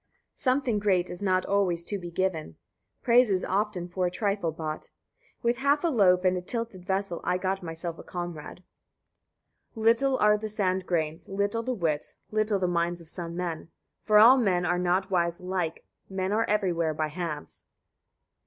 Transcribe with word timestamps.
Something 0.33 0.79
great 0.79 1.11
is 1.11 1.21
not 1.21 1.45
[always] 1.45 1.83
to 1.83 1.99
be 1.99 2.09
given, 2.09 2.55
praise 3.03 3.29
is 3.29 3.45
often 3.45 3.87
for 3.87 4.07
a 4.07 4.09
trifle 4.09 4.51
bought. 4.51 4.89
With 5.43 5.57
half 5.57 5.83
a 5.83 5.89
loaf 5.89 6.25
and 6.25 6.35
a 6.35 6.41
tilted 6.41 6.83
vessel 6.83 7.21
I 7.23 7.37
got 7.37 7.61
myself 7.61 7.99
a 7.99 8.03
comrade. 8.03 8.63
53. 9.75 9.83
Little 9.83 10.17
are 10.17 10.39
the 10.39 10.49
sand 10.49 10.87
grains, 10.87 11.29
little 11.29 11.61
the 11.61 11.75
wits, 11.75 12.15
little 12.31 12.57
the 12.57 12.67
minds 12.67 12.99
of 12.99 13.11
[some] 13.11 13.35
men; 13.35 13.69
for 14.03 14.17
all 14.17 14.37
men 14.39 14.65
are 14.65 14.79
not 14.79 15.11
wise 15.11 15.39
alike: 15.39 15.85
men 16.09 16.31
are 16.31 16.45
everywhere 16.45 16.95
by 16.95 17.09
halves. 17.09 17.65
54. 17.65 17.69